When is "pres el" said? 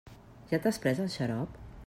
0.87-1.13